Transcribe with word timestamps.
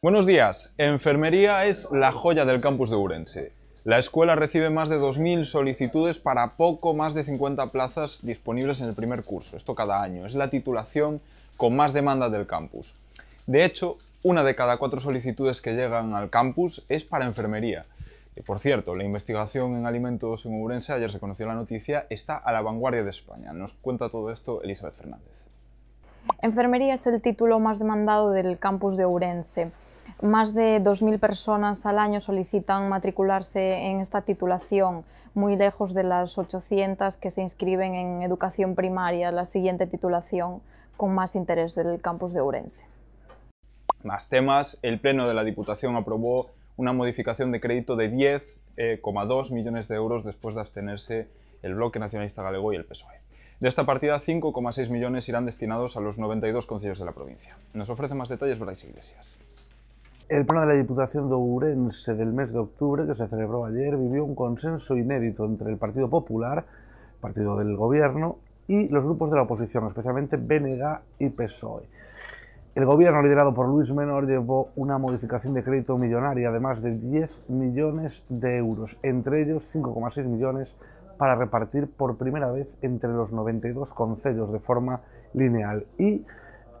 Buenos 0.00 0.26
días. 0.26 0.74
Enfermería 0.78 1.64
es 1.64 1.90
la 1.90 2.12
joya 2.12 2.44
del 2.44 2.60
campus 2.60 2.88
de 2.88 2.94
Urense. 2.94 3.50
La 3.82 3.98
escuela 3.98 4.36
recibe 4.36 4.70
más 4.70 4.88
de 4.88 4.96
2.000 4.96 5.42
solicitudes 5.42 6.20
para 6.20 6.52
poco 6.52 6.94
más 6.94 7.14
de 7.14 7.24
50 7.24 7.72
plazas 7.72 8.24
disponibles 8.24 8.80
en 8.80 8.90
el 8.90 8.94
primer 8.94 9.24
curso. 9.24 9.56
Esto 9.56 9.74
cada 9.74 10.00
año. 10.00 10.24
Es 10.24 10.36
la 10.36 10.50
titulación 10.50 11.20
con 11.56 11.74
más 11.74 11.92
demanda 11.94 12.30
del 12.30 12.46
campus. 12.46 12.94
De 13.48 13.64
hecho, 13.64 13.98
una 14.22 14.44
de 14.44 14.54
cada 14.54 14.76
cuatro 14.76 15.00
solicitudes 15.00 15.60
que 15.60 15.74
llegan 15.74 16.14
al 16.14 16.30
campus 16.30 16.84
es 16.88 17.04
para 17.04 17.26
enfermería. 17.26 17.84
Por 18.46 18.60
cierto, 18.60 18.94
la 18.94 19.02
investigación 19.02 19.74
en 19.74 19.84
alimentos 19.84 20.46
en 20.46 20.62
Urense, 20.62 20.92
ayer 20.92 21.10
se 21.10 21.18
conoció 21.18 21.46
la 21.46 21.56
noticia, 21.56 22.06
está 22.08 22.36
a 22.36 22.52
la 22.52 22.62
vanguardia 22.62 23.02
de 23.02 23.10
España. 23.10 23.52
Nos 23.52 23.72
cuenta 23.72 24.10
todo 24.10 24.30
esto 24.30 24.62
Elizabeth 24.62 24.94
Fernández. 24.94 25.44
Enfermería 26.40 26.94
es 26.94 27.04
el 27.08 27.20
título 27.20 27.58
más 27.58 27.80
demandado 27.80 28.30
del 28.30 28.60
campus 28.60 28.96
de 28.96 29.04
Urense. 29.04 29.72
Más 30.22 30.52
de 30.52 30.82
2.000 30.82 31.20
personas 31.20 31.86
al 31.86 31.96
año 32.00 32.18
solicitan 32.18 32.88
matricularse 32.88 33.86
en 33.86 34.00
esta 34.00 34.22
titulación, 34.22 35.04
muy 35.34 35.54
lejos 35.54 35.94
de 35.94 36.02
las 36.02 36.38
800 36.38 37.16
que 37.16 37.30
se 37.30 37.40
inscriben 37.40 37.94
en 37.94 38.22
educación 38.22 38.74
primaria, 38.74 39.30
la 39.30 39.44
siguiente 39.44 39.86
titulación 39.86 40.60
con 40.96 41.14
más 41.14 41.36
interés 41.36 41.76
del 41.76 42.00
campus 42.00 42.32
de 42.32 42.42
Urense. 42.42 42.86
Más 44.02 44.28
temas, 44.28 44.80
el 44.82 44.98
Pleno 44.98 45.28
de 45.28 45.34
la 45.34 45.44
Diputación 45.44 45.94
aprobó 45.94 46.50
una 46.76 46.92
modificación 46.92 47.52
de 47.52 47.60
crédito 47.60 47.94
de 47.94 48.12
10,2 48.12 49.52
millones 49.52 49.86
de 49.86 49.94
euros 49.94 50.24
después 50.24 50.56
de 50.56 50.62
abstenerse 50.62 51.28
el 51.62 51.76
Bloque 51.76 52.00
Nacionalista 52.00 52.42
Galego 52.42 52.72
y 52.72 52.76
el 52.76 52.84
PSOE. 52.84 53.20
De 53.60 53.68
esta 53.68 53.86
partida, 53.86 54.20
5,6 54.20 54.90
millones 54.90 55.28
irán 55.28 55.46
destinados 55.46 55.96
a 55.96 56.00
los 56.00 56.18
92 56.18 56.66
concilios 56.66 56.98
de 56.98 57.04
la 57.04 57.12
provincia. 57.12 57.56
Nos 57.72 57.88
ofrece 57.88 58.16
más 58.16 58.28
detalles 58.28 58.58
Brais 58.58 58.82
Iglesias. 58.84 59.38
El 60.28 60.44
pleno 60.44 60.60
de 60.60 60.66
la 60.66 60.74
Diputación 60.74 61.30
de 61.30 61.36
Ourense 61.36 62.14
del 62.14 62.34
mes 62.34 62.52
de 62.52 62.58
octubre, 62.58 63.06
que 63.06 63.14
se 63.14 63.28
celebró 63.28 63.64
ayer, 63.64 63.96
vivió 63.96 64.26
un 64.26 64.34
consenso 64.34 64.94
inédito 64.94 65.46
entre 65.46 65.70
el 65.70 65.78
Partido 65.78 66.10
Popular, 66.10 66.66
partido 67.18 67.56
del 67.56 67.74
Gobierno, 67.78 68.36
y 68.66 68.90
los 68.90 69.06
grupos 69.06 69.30
de 69.30 69.36
la 69.36 69.44
oposición, 69.44 69.86
especialmente 69.86 70.36
BNG 70.36 71.00
y 71.18 71.30
PSOE. 71.30 71.88
El 72.74 72.84
Gobierno, 72.84 73.22
liderado 73.22 73.54
por 73.54 73.68
Luis 73.68 73.90
Menor, 73.94 74.26
llevó 74.26 74.68
una 74.76 74.98
modificación 74.98 75.54
de 75.54 75.64
crédito 75.64 75.96
millonaria 75.96 76.50
de 76.50 76.60
más 76.60 76.82
de 76.82 76.94
10 76.98 77.48
millones 77.48 78.26
de 78.28 78.58
euros, 78.58 78.98
entre 79.02 79.40
ellos 79.40 79.74
5,6 79.74 80.26
millones 80.26 80.76
para 81.16 81.36
repartir 81.36 81.90
por 81.90 82.18
primera 82.18 82.50
vez 82.52 82.76
entre 82.82 83.08
los 83.08 83.32
92 83.32 83.94
concellos 83.94 84.52
de 84.52 84.60
forma 84.60 85.00
lineal. 85.32 85.86
Y 85.96 86.26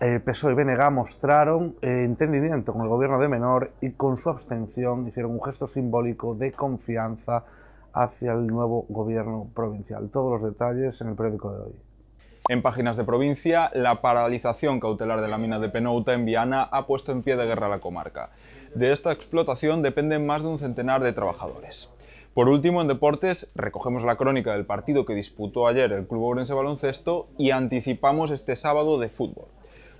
eh, 0.00 0.20
PSOE 0.20 0.52
y 0.52 0.54
BNG 0.54 0.90
mostraron 0.90 1.76
eh, 1.80 2.04
entendimiento 2.04 2.72
con 2.72 2.82
el 2.82 2.88
gobierno 2.88 3.18
de 3.18 3.28
Menor 3.28 3.72
y 3.80 3.92
con 3.92 4.16
su 4.16 4.30
abstención 4.30 5.06
hicieron 5.06 5.32
un 5.32 5.42
gesto 5.42 5.68
simbólico 5.68 6.34
de 6.34 6.52
confianza 6.52 7.44
hacia 7.92 8.32
el 8.32 8.46
nuevo 8.46 8.86
gobierno 8.88 9.48
provincial. 9.54 10.10
Todos 10.10 10.30
los 10.30 10.42
detalles 10.42 11.00
en 11.00 11.08
el 11.08 11.14
periódico 11.14 11.52
de 11.52 11.62
hoy. 11.62 11.72
En 12.48 12.60
páginas 12.60 12.96
de 12.96 13.04
provincia, 13.04 13.70
la 13.72 14.02
paralización 14.02 14.78
cautelar 14.78 15.22
de 15.22 15.28
la 15.28 15.38
mina 15.38 15.58
de 15.58 15.70
Penouta 15.70 16.12
en 16.12 16.26
Viana 16.26 16.64
ha 16.64 16.86
puesto 16.86 17.10
en 17.10 17.22
pie 17.22 17.36
de 17.36 17.46
guerra 17.46 17.68
a 17.68 17.70
la 17.70 17.80
comarca. 17.80 18.30
De 18.74 18.92
esta 18.92 19.12
explotación 19.12 19.80
dependen 19.80 20.26
más 20.26 20.42
de 20.42 20.48
un 20.48 20.58
centenar 20.58 21.02
de 21.02 21.12
trabajadores. 21.12 21.90
Por 22.34 22.48
último, 22.48 22.82
en 22.82 22.88
deportes, 22.88 23.50
recogemos 23.54 24.02
la 24.02 24.16
crónica 24.16 24.52
del 24.52 24.66
partido 24.66 25.06
que 25.06 25.14
disputó 25.14 25.68
ayer 25.68 25.92
el 25.92 26.06
Club 26.06 26.24
Ourense 26.24 26.52
Baloncesto 26.52 27.28
y 27.38 27.52
anticipamos 27.52 28.32
este 28.32 28.56
sábado 28.56 28.98
de 28.98 29.08
fútbol. 29.08 29.46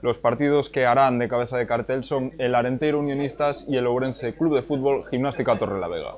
Los 0.02 0.18
partidos 0.18 0.68
que 0.68 0.86
harán 0.86 1.18
de 1.18 1.28
cabeza 1.28 1.56
de 1.56 1.66
cartel 1.66 2.04
son 2.04 2.32
el 2.38 2.54
Arenteiro 2.54 2.98
Unionistas 2.98 3.66
y 3.68 3.76
el 3.76 3.86
Ourense 3.86 4.34
Club 4.34 4.54
de 4.54 4.62
Fútbol 4.62 5.04
Gimnástica 5.06 5.58
Torre 5.58 5.80
la 5.80 5.88
Vega. 5.88 6.14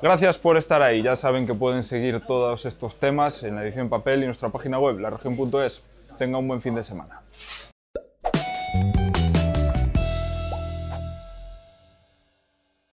Gracias 0.00 0.38
por 0.38 0.56
estar 0.56 0.80
ahí. 0.82 1.02
Ya 1.02 1.16
saben 1.16 1.46
que 1.46 1.54
pueden 1.54 1.82
seguir 1.82 2.20
todos 2.20 2.66
estos 2.66 3.00
temas 3.00 3.42
en 3.42 3.56
la 3.56 3.64
edición 3.64 3.88
papel 3.88 4.22
y 4.22 4.26
nuestra 4.26 4.48
página 4.50 4.78
web, 4.78 4.98
laregion.es. 4.98 5.82
Tenga 6.18 6.38
un 6.38 6.46
buen 6.46 6.60
fin 6.60 6.74
de 6.74 6.84
semana. 6.84 7.22